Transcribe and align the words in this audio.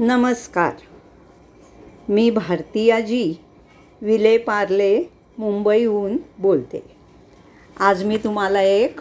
नमस्कार. 0.00 0.72
मी 2.08 2.30
भारतीयाजी 2.30 3.34
विले 4.02 4.38
पार्ले 4.38 5.04
मुंबईहून 5.38 6.16
बोलते. 6.38 6.82
आज 7.80 8.04
मी 8.04 8.16
तुम्हाला 8.16 8.62
एक 8.62 9.00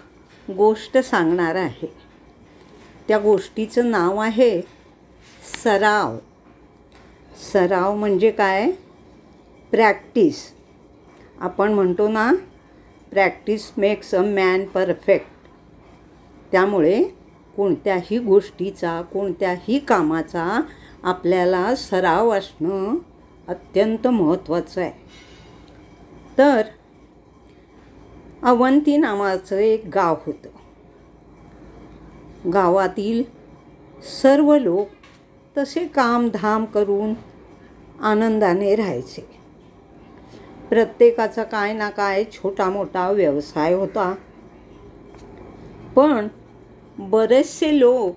गोष्ट 0.57 0.97
सांगणार 0.97 1.55
आहे. 1.55 1.93
त्या 3.07 3.19
गोष्टीचं 3.19 3.91
नाव 3.91 4.17
आहे 4.17 4.61
सराव. 5.63 6.17
सराव 7.53 7.95
म्हणजे 7.95 8.31
काय? 8.31 8.71
प्रॅक्टिस. 9.71 10.53
आपण 11.39 11.73
म्हणतो 11.73 12.07
ना 12.07 12.33
practice 13.11 13.71
makes 13.77 14.15
a 14.15 14.21
man 14.21 14.65
perfect. 14.65 15.31
त्यामुळे 16.51 17.03
कोणत्याही 17.57 18.17
गोष्टीचा 18.17 19.01
कोणत्याही 19.01 19.79
कामाचा 19.79 20.61
आपल्याला 21.03 21.75
सराव 21.75 22.37
असणं 22.37 22.95
अत्यंत 23.47 24.07
महत्त्वाचं 24.07 24.81
आहे. 24.81 24.91
तर 26.37 26.61
अवंती 28.43 28.97
नावाचं 28.97 29.55
एक 29.55 29.83
गाव 29.95 30.15
होतं. 30.25 30.49
गावातील 32.49 33.23
सर्व 34.21 34.57
लोक 34.57 34.87
तसे 35.57 35.87
कामधाम 35.87 36.65
करून 36.65 37.13
आनंदाने 37.99 38.75
राहायचे. 38.75 39.37
प्रत्येकाचा 40.69 41.43
काय 41.43 41.73
ना 41.73 41.89
काय 41.89 42.23
छोटा 42.23 42.69
मोठा 42.69 43.11
व्यवसाय 43.11 43.73
होता. 43.73 44.15
पण 45.95 46.27
बरेचसे 46.99 47.79
लोक 47.79 48.15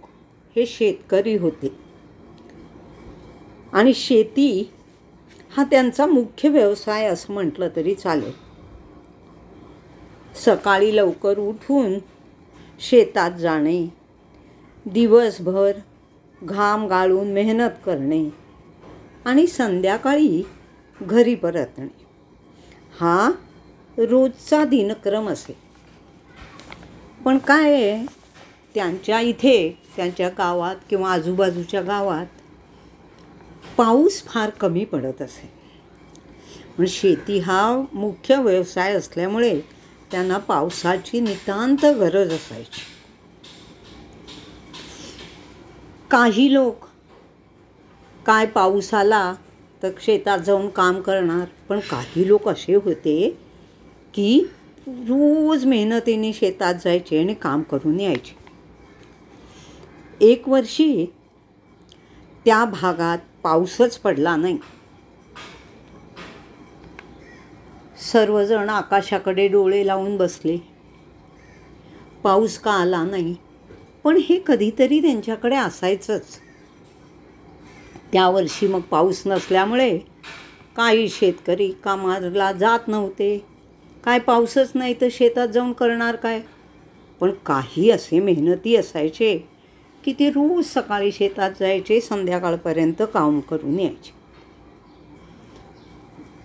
हे 0.57 0.67
शेतकरी 0.67 1.37
होते. 1.37 1.90
आणि 3.73 3.95
शेती 3.95 4.71
हा 5.57 5.65
त्यांचा 5.65 6.07
मुख्य 6.07 6.49
व्यवसाय 6.49 7.07
असं 7.07 7.33
म्हटलं 7.33 7.69
तरी 7.77 7.95
चालेल. 7.95 8.33
सकाळी 10.37 10.97
लवकर 10.97 11.39
उठून 11.39 11.99
शेतात 12.81 13.31
जाणे 13.31 13.87
दिवसभर 14.87 15.73
घाम 16.43 16.87
गाळून 16.87 17.33
मेहनत 17.33 17.71
करणे 17.85 18.29
आणि 19.25 19.47
संध्याकाळी 19.47 20.43
घरी 21.01 21.35
परतणे. 21.35 21.89
हा 23.01 23.31
रोजचा 23.99 24.65
दिनक्रम 24.65 25.29
असे 25.29 25.57
पण 27.25 27.39
काय 27.39 27.73
आहे? 27.75 28.05
त्यांच्या 28.75 29.21
इथे 29.21 29.79
त्यांच्या 29.97 30.29
गावात 30.29 30.77
किंवा 30.91 31.13
आजूबाजूच्या 31.13 31.81
गावात 31.83 32.27
पाऊस 33.77 34.23
फार 34.23 34.51
कमी 34.51 34.85
पडत 34.85 35.23
असे. 35.23 35.51
पण 36.79 36.85
शेती 36.87 37.39
हा 37.39 37.83
मुख्य 37.93 38.37
व्यवसाय 38.37 38.95
असल्यामुळे 38.95 39.61
त्यांना 40.11 40.39
पावसाची 40.39 41.21
नितांत 41.21 41.85
गरज 41.85 42.33
असायची. 42.33 42.81
काही 46.11 46.53
लोक 46.53 46.85
काय 48.27 48.47
पाऊस 48.47 48.95
आला 48.95 49.35
तर 49.83 49.91
शेतात 50.01 50.39
जाऊन 50.39 50.69
काम 50.69 51.01
करणार 51.01 51.47
पण 51.69 51.81
काही 51.81 52.29
लोक 52.29 52.49
असे 52.49 52.75
होते 52.75 53.39
की 54.15 54.47
रोज 54.87 55.65
मेहनतीने 55.65 56.33
शेतात 56.33 56.75
जायचे 56.75 57.19
आणि 57.19 57.35
काम 57.35 57.63
करून 57.63 58.01
यायचे. 58.01 58.37
एक 60.21 60.49
वर्षी 60.49 61.07
त्या 62.45 62.65
भागात 62.65 63.19
पाऊसच 63.43 63.99
पडला 63.99 64.37
नाही. 64.37 64.59
सर्वजण 68.13 68.69
आकाशाकडे 68.69 69.49
डोळे 69.49 69.87
लावून 69.87 70.17
बसले. 70.17 70.57
पाऊस 72.23 72.59
का 72.59 72.71
आला 72.71 73.05
नाही 73.05 73.37
पण 74.05 74.17
हे 74.17 74.41
कधीतरी 74.47 75.01
त्यांच्याकडे 75.01 75.57
असायचंच. 75.57 76.39
त्या 78.13 78.29
वर्षी 78.29 78.67
मग 78.67 78.81
पाऊस 78.81 79.23
नसल्यामुळे 79.27 79.99
काही 80.77 81.09
शेतकरी 81.09 81.71
कामाला 81.85 82.53
जात 82.53 82.89
नव्हते. 82.89 83.47
काय 84.05 84.19
पाऊसच 84.19 84.71
नाही 84.75 84.95
तर 85.01 85.09
शेतात 85.11 85.49
जाऊन 85.49 85.73
करणार 85.73 86.17
काय? 86.17 86.41
पण 87.21 87.31
काही 87.47 87.91
असे 87.91 88.21
मेहनती 88.21 88.77
असायचे 88.77 89.50
की 90.05 90.13
ते 90.13 90.31
रोज 90.31 90.65
सकाळी 90.65 91.13
शेतात 91.13 91.51
जायचे 91.61 92.01
संध्याकाळपर्यंत 92.01 93.03
काम 93.15 93.41
करून 93.41 93.81
यायचे. 93.81 94.21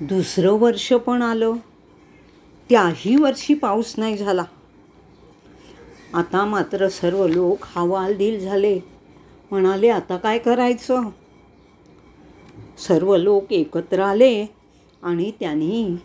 दुसरं 0.06 0.52
वर्ष 0.52 0.94
पण 0.94 1.22
आलं. 1.22 1.54
त्याही 2.70 3.16
वर्षी 3.16 3.54
पाऊस 3.54 3.96
नाही 3.98 4.18
झाला. 4.18 4.44
आता 6.14 6.46
मात्र 6.46 6.88
सर्व 6.88 7.28
लोक 7.28 7.58
हवालदिल 7.62 8.40
झाले. 8.40 8.80
म्हणाले 9.52 9.90
आता 9.90 10.18
काय 10.18 10.38
करायचं? 10.38 11.02
सर्व 12.78 13.18
लोक 13.18 13.54
एकत्र 13.54 14.00
आले 14.00 14.46
आणि 15.04 15.32
त्यांनी 15.40 15.96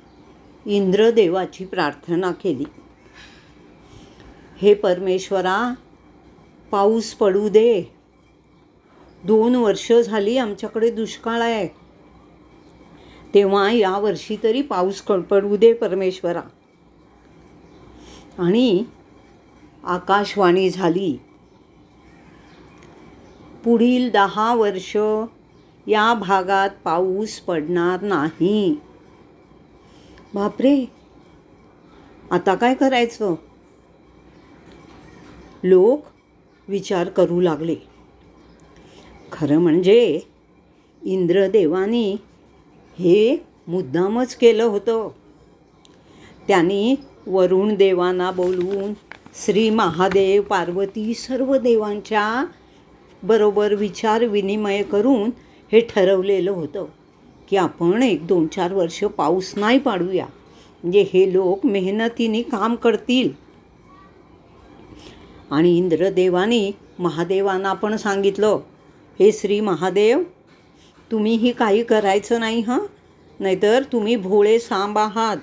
इंद्रदेवाची 0.66 1.64
प्रार्थना 1.64 2.32
केली. 2.32 2.64
हे 4.56 4.74
परमेश्वरा 4.74 5.74
पाऊस 6.70 7.14
पडू 7.14 7.48
दे. 7.48 7.92
दोन 9.24 9.54
वर्ष 9.54 9.92
झाली 9.92 10.38
आमच्याकडे 10.38 10.90
दुष्काळ 10.90 11.40
आहे. 11.40 11.68
तेव्हा 13.34 13.72
यावर्षी 13.72 14.36
तरी 14.42 14.62
पाऊस 14.62 15.00
पडू 15.02 15.56
दे 15.56 15.72
परमेश्वरा. 15.72 16.42
आणि 18.38 18.84
आकाशवाणी 19.84 20.70
झाली. 20.70 21.20
पुढील 23.64 24.10
दहा 24.10 24.54
वर्ष 24.54 24.96
या 25.86 26.14
भागात 26.14 26.70
पाऊस 26.84 27.40
पडणार 27.40 28.02
नाही. 28.02 28.80
बापरे! 30.34 30.92
आता 32.30 32.54
काय 32.54 32.74
करायचं? 32.74 33.34
लोक 35.64 36.09
विचार 36.70 37.08
करू 37.08 37.40
लागले. 37.40 37.74
खरं 39.32 39.58
म्हणजे 39.58 40.20
इंद्रदेवानी 41.02 42.12
हे 42.98 43.44
मुद्दामच 43.68 44.34
केलं 44.36 44.64
होतं. 44.64 45.08
त्यांनी 46.48 46.94
वरुण 47.26 47.74
देवांना 47.74 48.30
बोलवून 48.30 48.92
श्री 49.34 49.68
महादेव 49.70 50.42
पार्वती 50.42 51.14
सर्व 51.14 51.56
देवांच्या 51.56 52.44
बरोबर 53.22 53.74
विचार 53.74 54.24
विनिमय 54.24 54.82
करून 54.82 55.30
हे 55.72 55.80
ठरवलेलं 55.80 56.50
होतं 56.50 56.86
की 57.50 57.56
आपण 57.56 58.02
एक 58.02 58.26
दोन 58.26 58.46
चार 58.46 58.72
वर्ष 58.72 59.04
पाऊस 59.04 59.52
नाही 59.56 59.78
पाडूया. 59.78 60.26
म्हणजे 60.82 61.04
हे 61.12 61.32
लोक 61.32 61.66
मेहनतीने 61.66 62.42
काम 62.42 62.74
करतील. 62.74 63.30
आणि 65.50 65.76
इंद्रदेवानी 65.78 66.72
महादेवांना 66.98 67.72
पण 67.72 67.96
सांगितलं 67.96 68.60
हे 69.20 69.32
श्री 69.32 69.60
महादेव 69.60 70.22
तुम्हीही 71.12 71.52
काही 71.52 71.82
करायचं 71.82 72.40
नाही 72.40 72.60
हां? 72.60 72.80
नाहीतर 73.40 73.82
तुम्ही 73.92 74.16
भोळे 74.16 74.58
सांब 74.58 74.98
आहात. 74.98 75.36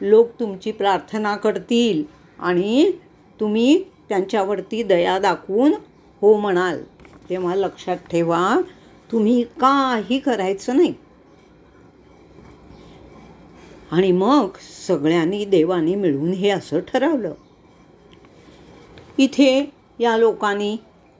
लोक 0.00 0.30
तुमची 0.40 0.72
प्रार्थना 0.72 1.36
करतील 1.36 2.04
आणि 2.38 2.92
तुम्ही 3.40 3.84
त्यांच्यावरती 4.08 4.82
दया 4.82 5.18
दाखवून 5.18 5.72
हो 6.20 6.38
म्हणाल. 6.38 6.82
तेव्हा 7.30 7.54
लक्षात 7.54 7.96
ठेवा 7.96 8.60
तुम्ही 9.12 9.42
काही 9.42 10.18
करायचं 10.18 10.76
नाही. 10.76 10.94
आणि 13.92 14.12
मग 14.12 14.48
सगळ्यांनी 14.86 15.44
देवानी 15.44 15.94
मिळून 15.94 16.30
हे 16.30 16.50
असं 16.50 16.78
ठरवलं. 16.78 17.32
इथे 19.20 19.70
या 19.98 20.16
लोकांनी 20.16 20.76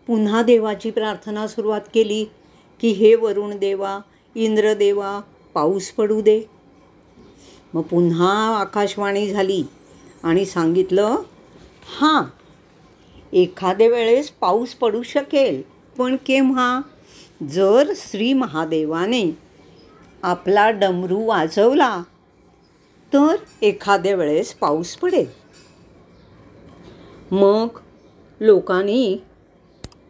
पुन्हा 0.06 0.42
देवाची 0.42 0.90
प्रार्थना 0.90 1.46
सुरुवात 1.46 1.80
केली 1.94 2.24
की 2.80 2.88
हे 2.88 3.14
वरुण 3.14 3.58
देवा 3.58 3.98
इंद्रदेवा 4.34 5.20
पाऊस 5.54 5.90
पडू 5.90 6.20
दे. 6.20 6.40
मग 7.74 7.82
पुन्हा 7.82 8.32
आकाशवाणी 8.58 9.26
झाली 9.30 9.62
आणि 10.22 10.44
सांगितलं 10.44 11.16
हां 11.98 12.22
एखाद्या 13.32 13.88
वेळेस 13.88 14.30
पाऊस 14.30 14.74
पडू 14.74 15.02
शकेल 15.02 15.62
पण 15.98 16.16
केव्हा? 16.16 16.80
जर 17.50 17.92
श्री 17.96 18.32
महादेवाने 18.32 19.24
आपला 20.22 20.70
डमरू 20.70 21.20
वाजवला 21.26 22.02
तर 23.12 23.36
एखाद्या 23.62 24.14
वेळेस 24.14 24.54
पाऊस 24.54 24.96
पडेल. 24.96 25.26
मग 27.30 27.68
लोकांनी 28.40 29.16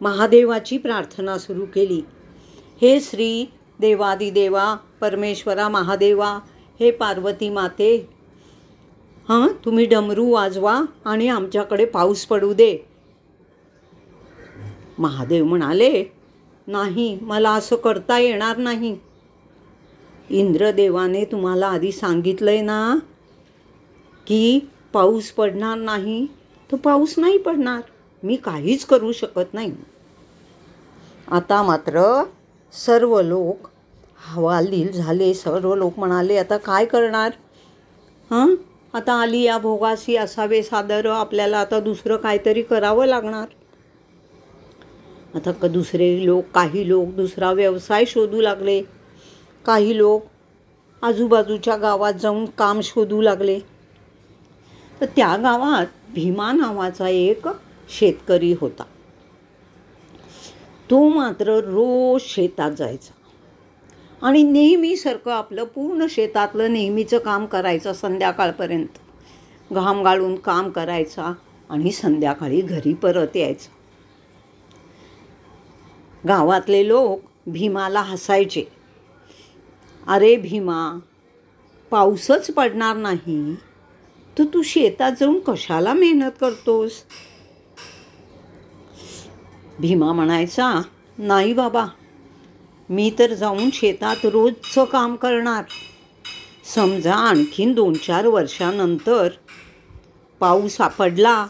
महादेवाची 0.01 0.77
प्रार्थना 0.77 1.37
सुरू 1.37 1.65
केली. 1.65 2.01
हे 2.81 2.99
श्री 2.99 3.45
देवादिदेवा 3.79 4.73
परमेश्वरा 5.01 5.67
महादेवा 5.69 6.29
हे 6.79 6.91
पार्वती 6.91 7.49
माते 7.49 7.95
हां 9.29 9.47
तुम्ही 9.65 9.85
डमरू 9.85 10.29
वाजवा 10.29 10.81
आणि 11.05 11.27
आमच्याकडे 11.27 11.85
पाऊस 11.85 12.25
पडू 12.25 12.53
दे. 12.53 12.77
महादेव 14.99 15.45
म्हणाले 15.45 16.03
नाही 16.67 17.17
मला 17.21 17.51
असं 17.51 17.75
करता 17.75 18.17
येणार 18.19 18.57
नाही. 18.57 18.97
इंद्रदेवाने 20.29 21.23
तुम्हाला 21.25 21.67
आधी 21.67 21.91
सांगितलं 21.91 22.51
आहे 22.51 22.61
ना 22.61 22.97
की 24.27 24.59
पाऊस 24.93 25.31
पडणार 25.31 25.77
नाही 25.77 26.25
तर 26.69 26.77
पाऊस 26.77 27.13
नाही 27.17 27.37
पडणार. 27.37 27.81
मी 28.23 28.35
काहीच 28.35 28.85
करू 28.85 29.11
शकत 29.11 29.53
नाही. 29.53 29.71
आता 31.31 31.63
मात्र 31.63 32.23
सर्व 32.73 33.21
लोक 33.21 33.69
हवालील 34.25 34.91
झाले. 34.91 35.33
सर्व 35.33 35.75
लोक 35.75 35.99
म्हणाले 35.99 36.37
आता 36.37 36.57
काय 36.57 36.85
करणार? 36.85 37.31
हां? 38.31 38.55
आता 38.93 39.13
आली 39.13 39.41
या 39.41 39.57
भोगासी 39.57 40.15
असावे 40.15 40.63
सादर. 40.63 41.05
आपल्याला 41.05 41.57
आता 41.57 41.79
दुसरं 41.79 42.17
काहीतरी 42.17 42.61
करावं 42.61 43.05
लागणार. 43.05 43.47
आता 45.35 45.51
क 45.51 45.65
दुसरे 45.65 46.25
लोक 46.25 46.43
काही 46.53 46.89
लोक 46.89 47.07
दुसरा 47.07 47.51
व्यवसाय 47.51 48.05
शोधू 48.05 48.41
लागले. 48.41 48.81
काही 49.65 49.97
लोक 49.97 50.23
आजूबाजूच्या 51.01 51.77
गावात 51.77 52.13
जाऊन 52.13 52.45
काम 52.45 52.81
शोधू 52.81 53.21
लागले. 53.21 53.59
तर 55.01 55.05
त्या 55.05 55.37
गावात 55.37 55.85
भीमा 56.13 56.51
नावाचा 56.51 57.09
एक 57.09 57.47
शेतकरी 57.99 58.53
होता. 58.53 58.83
तो 60.89 61.09
मात्र 61.09 61.59
रोज 61.59 62.21
शेतात 62.21 62.71
जायचा. 62.71 63.13
आणि 64.27 64.43
नेहमीसारखं 64.43 65.31
आपलं 65.31 65.63
पूर्ण 65.63 66.05
शेतातलं 66.09 66.73
नेहमीचं 66.73 67.17
काम 67.17 67.45
करायचं 67.45 67.93
संध्याकाळपर्यंत. 67.93 68.87
घाम 69.73 70.03
गाळून 70.03 70.35
काम 70.35 70.69
करायचा 70.69 71.33
आणि 71.69 71.91
संध्याकाळी 71.91 72.61
घरी 72.61 72.93
परत 72.93 73.37
यायचं. 73.37 73.69
गावातले 76.27 76.87
लोक 76.87 77.21
भीमाला 77.47 78.01
हसायचे. 78.01 78.63
अरे 80.07 80.35
भीमा 80.35 80.99
पाऊसच 81.89 82.51
पडणार 82.51 82.95
नाही. 82.95 83.55
तर 84.37 84.43
तू 84.43 84.61
शेतात 84.61 85.11
जाऊन 85.19 85.39
कशाला 85.39 85.93
मेहनत 85.93 86.31
करतोस? 86.41 86.91
भीमा 89.81 90.11
म्हणायचा 90.13 90.81
नाही 91.17 91.53
बाबा 91.53 91.85
मी 92.89 93.11
तर 93.19 93.33
जाऊन 93.33 93.69
शेतात 93.73 94.25
रोजचं 94.25 94.85
काम 94.85 95.15
करणार. 95.15 95.63
समजा 96.65 97.15
आणखीन 97.15 97.73
दोन 97.73 97.93
चार 97.93 98.27
वर्षानंतर 98.27 99.29
पाऊस 100.39 100.71
सापडला 100.71 101.47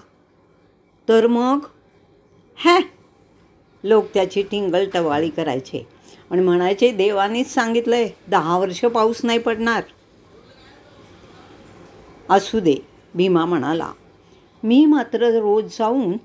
तर 1.09 1.27
मग? 1.27 1.59
हॅ. 2.55 2.79
लोक 3.83 4.05
त्याची 4.13 4.41
टिंगल 4.41 4.89
टवाळी 4.93 5.29
करायचे 5.29 5.87
आणि 6.31 6.41
म्हणायचे 6.41 6.91
देवानेच 6.91 7.53
सांगितलं 7.53 7.95
आहे 7.95 8.09
दहा 8.27 8.57
वर्ष 8.57 8.85
पाऊस 8.85 9.25
नाही 9.25 9.39
पडणार. 9.39 9.83
असू 12.29 12.59
दे 12.59 12.75
भीमा 13.13 13.45
म्हणाला 13.45 13.91
मी 14.63 14.85
मात्र 14.85 15.39
रोज 15.39 15.65
जाऊन 15.65 16.17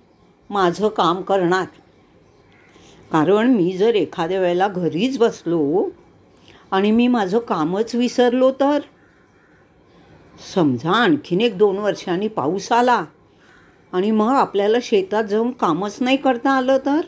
माझं 0.51 0.89
काम 0.89 1.23
करणार. 1.23 1.65
कारण 3.13 3.51
मी 3.51 3.73
जर 3.73 3.95
एखाद्या 3.95 4.41
वेळेला 4.41 4.69
घरीच 4.69 5.19
बसलो 5.19 5.89
आणि 6.71 6.91
मी 6.91 7.09
माझं 7.09 7.39
कामच 7.39 7.95
विसरलो 7.95 8.51
तर? 8.51 8.79
समजा 10.55 10.91
आणखीन 10.91 11.41
एक 11.41 11.59
दोन 11.59 11.79
वर्षांनी 11.79 12.29
पाऊस 12.29 12.73
आला 12.73 13.05
आणि 13.93 14.11
मग 14.11 14.29
आपल्याला 14.29 14.79
शेतात 14.83 15.25
जाऊन 15.25 15.51
कामच 15.51 15.97
नाही 16.01 16.17
करता 16.17 16.51
आलं 16.51 16.79
तर? 16.87 17.01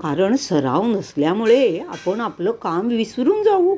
कारण 0.00 0.36
सराव 0.36 0.86
नसल्यामुळे 0.86 1.78
आपण 1.78 2.20
आपलं 2.20 2.52
काम 2.52 2.86
विसरून 2.86 3.42
जाऊ. 3.42 3.76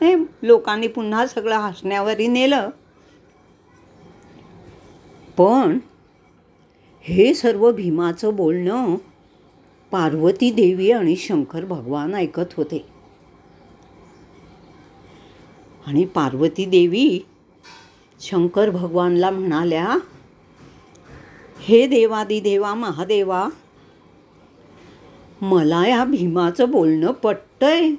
हे 0.00 0.14
लोकांनी 0.42 0.88
पुन्हा 0.88 1.26
सगळं 1.26 1.56
हसण्यावरी 1.56 2.26
नेलं. 2.26 2.70
पण 5.36 5.78
हे 7.00 7.34
सर्व 7.34 7.72
भीमाचं 7.72 8.36
बोलणं 8.36 8.94
पार्वती 9.94 10.50
देवी 10.50 10.90
आणि 10.90 11.16
शंकर 11.16 11.64
भगवान 11.64 12.14
ऐकत 12.14 12.54
होते. 12.56 12.86
आणि 15.86 16.04
पार्वती 16.04 16.64
देवी 16.64 17.26
शंकर 18.20 18.70
भगवानला 18.70 19.30
म्हणाल्या 19.30 19.98
हे 21.60 21.86
देवादिदेवा 21.86 22.74
महादेवा 22.74 23.48
मला 25.42 25.86
या 25.86 26.04
भीमाचं 26.04 26.70
बोलणं 26.70 27.12
पटतंय. 27.12 27.94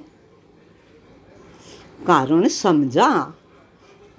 कारण 2.06 2.48
समजा 2.48 3.30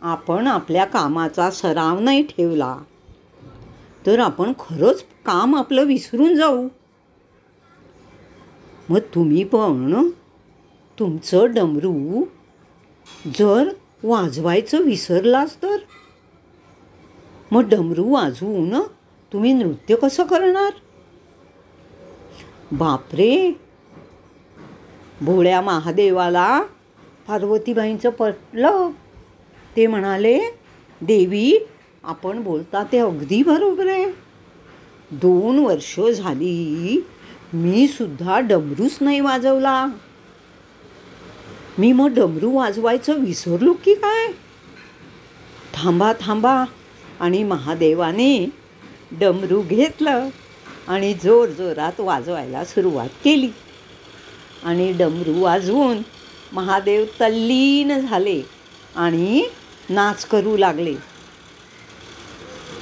आपण 0.01 0.47
आपल्या 0.47 0.85
कामाचा 0.85 1.51
सराव 1.51 1.99
नाही 1.99 2.23
ठेवला 2.23 2.77
तर 4.05 4.19
आपण 4.19 4.53
खरंच 4.59 5.03
काम 5.25 5.55
आपलं 5.55 5.83
विसरून 5.83 6.35
जाऊ. 6.35 6.67
मग 8.89 8.99
तुम्ही 8.99 9.43
पण 9.43 10.09
तुमचं 10.99 11.53
डमरू 11.53 12.23
जर 13.39 13.69
वाजवायचं 14.03 14.81
विसरलास 14.81 15.57
तर? 15.61 15.77
मग 17.51 17.69
डमरू 17.69 18.13
वाजवून 18.13 18.81
तुम्ही 19.33 19.53
नृत्य 19.53 19.95
कसं 19.95 20.23
करणार? 20.23 20.71
बापरे! 22.71 23.59
भोळ्या 25.21 25.61
महादेवाला 25.61 26.63
पार्वतीबाईंचं 27.27 28.09
पटलं. 28.09 28.89
ते 29.75 29.87
म्हणाले 29.87 30.39
देवी 31.01 31.65
आपण 32.03 32.43
बोलता 32.43 32.83
ते 32.91 32.97
अगदी 32.97 33.43
बरोबर 33.43 33.87
आहे. 33.87 34.05
दोन 35.11 35.59
वर्ष 35.59 35.99
झाली 35.99 37.01
मी 37.53 37.87
सुद्धा 37.87 38.39
डमरूच 38.39 38.97
नाही 39.01 39.19
वाजवला. 39.19 39.87
मी 41.77 41.91
मग 41.91 42.07
डमरू 42.07 42.51
वाजवायचं 42.51 43.13
विसरलो 43.13 43.73
की 43.73 43.93
काय? 43.93 44.31
थांबा 45.73 46.13
थांबा. 46.21 46.65
आणि 47.19 47.43
महादेवाने 47.43 48.49
डमरू 49.11 49.61
घेतलं 49.61 50.29
आणि 50.87 51.13
जोर 51.13 51.47
जोरात 51.49 51.99
वाजवायला 51.99 52.65
सुरुवात 52.65 53.09
केली. 53.23 53.49
आणि 54.63 54.93
डमरू 54.93 55.41
वाजवून 55.41 55.97
महादेव 56.53 57.05
तल्लीन 57.05 57.99
झाले 57.99 58.41
आणि 58.95 59.47
नाच 59.89 60.25
करू 60.25 60.57
लागले. 60.57 60.95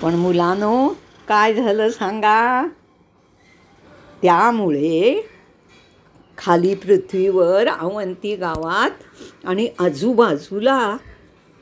पण 0.01 0.15
मुलानो 0.15 0.89
काय 1.27 1.53
झालं 1.53 1.89
सांगा? 1.89 2.67
त्यामुळे 4.25 5.27
खाली 6.37 6.75
पृथ्वीवर 6.75 7.67
अवंती 7.67 8.35
गावात 8.35 8.91
आणि 9.45 9.69
आजूबाजूला 9.79 10.97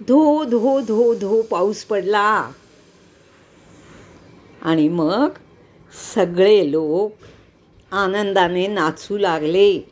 धो 0.02 0.44
धो 0.44 0.80
धो 0.80 1.14
धो 1.14 1.42
पाऊस 1.42 1.84
पडला. 1.84 2.52
आणि 4.62 4.90
मग 4.90 5.30
सगळे 6.16 6.72
लोक 6.72 7.12
आनंदाने 7.94 8.68
नाचू 8.68 9.18
लागले. 9.18 9.90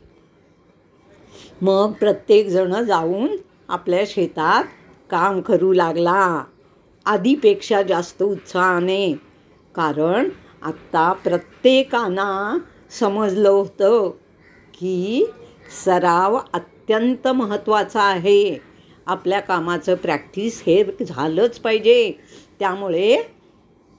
मग 1.62 1.92
प्रत्येकजण 1.92 2.82
जाऊन 2.82 3.36
आपल्या 3.68 4.04
शेतात 4.06 4.64
काम 5.10 5.40
करू 5.40 5.72
लागला. 5.72 6.44
आधीपेक्षा 7.04 7.82
जास्त 7.82 8.22
उत्साहाने. 8.22 9.12
कारण 9.74 10.28
आत्ता 10.64 11.12
प्रत्येकांना 11.12 12.58
समजलं 13.00 13.48
होतं 13.48 14.10
की 14.74 15.26
सराव 15.84 16.38
अत्यंत 16.52 17.28
महत्त्वाचा 17.28 18.02
आहे. 18.02 18.58
आपल्या 19.06 19.40
कामाचं 19.40 19.94
प्रॅक्टिस 19.94 20.62
हे 20.66 20.84
झालंच 20.84 21.58
पाहिजे. 21.58 22.12
त्यामुळे 22.58 23.22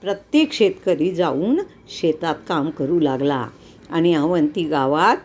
प्रत्येक 0.01 0.53
शेतकरी 0.53 1.12
जाऊन 1.15 1.62
शेतात 1.89 2.36
काम 2.48 2.70
करू 2.70 3.00
लागला 3.00 3.48
आणि 3.89 4.13
अवंती 4.13 4.63
गावात 4.63 5.17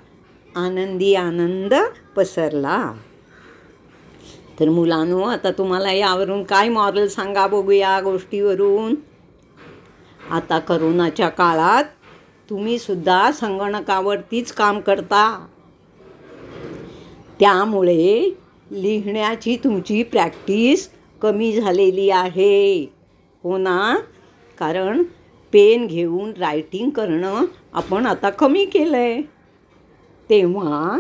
आनंदी 0.56 1.14
आनंद 1.14 1.74
पसरला. 2.16 2.92
तर 4.60 4.68
मुलांनो 4.68 5.20
आता 5.20 5.50
तुम्हाला 5.50 5.92
यावरून 5.92 6.42
काय 6.44 6.68
मॉरल 6.68 7.06
सांगा 7.06 7.46
बघूया 7.46 8.00
गोष्टीवरून. 8.00 8.94
आता 10.30 10.58
करोनाच्या 10.58 11.28
काळात 11.28 11.84
तुम्हीसुद्धा 12.50 13.32
संगणकावरतीच 13.32 14.52
काम 14.52 14.80
करता. 14.80 15.46
त्यामुळे 17.40 18.36
लिहिण्याची 18.70 19.56
तुमची 19.56 20.02
प्रॅक्टिस 20.02 20.90
कमी 21.22 21.52
झालेली 21.60 22.10
आहे. 22.10 22.92
हो 23.42 23.58
ना? 23.58 23.98
कारण 24.58 25.02
पेन 25.52 25.86
घेऊन 25.86 26.32
रायटिंग 26.38 26.90
करणं 26.90 27.44
आपण 27.72 28.06
आता 28.06 28.30
कमी 28.30 28.64
केलं 28.64 28.96
आहे 28.96 29.22
तेव्हा 30.30 30.98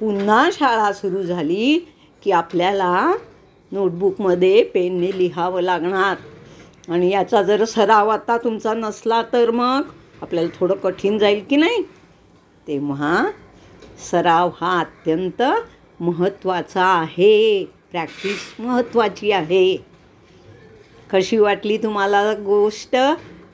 पुन्हा 0.00 0.50
शाळा 0.52 0.92
सुरू 0.92 1.22
झाली 1.22 1.88
की 2.24 2.30
आपल्याला 2.30 3.12
नोटबुकमध्ये 3.72 4.62
पेनने 4.64 5.18
लिहावं 5.18 5.60
लागणार. 5.60 6.16
आणि 6.88 7.10
याचा 7.10 7.42
जर 7.42 7.64
सराव 7.64 8.08
आता 8.08 8.36
तुमचा 8.36 8.74
नसला 8.74 9.22
तर 9.22 9.50
मग 9.50 9.80
आपल्याला 10.22 10.56
थोडं 10.60 10.74
कठीण 10.74 11.18
जाईल 11.18 11.44
की 11.50 11.56
नाही? 11.56 11.82
तेव्हा 12.66 13.30
सराव 14.10 14.50
हा 14.60 14.80
अत्यंत 14.80 15.42
महत्त्वाचा 16.00 16.84
आहे. 16.84 17.64
प्रॅक्टिस 17.90 18.38
महत्त्वाची 18.58 19.32
आहे. 19.32 19.84
कशी 21.12 21.38
वाटली 21.38 21.76
तुम्हाला 21.76 22.32
गोष्ट? 22.32 22.96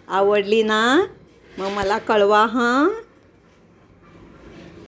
आवडली 0.09 0.63
ना? 0.63 1.07
मग 1.59 1.69
मला 1.69 1.99
कळवा 1.99 2.47
हां? 2.47 3.04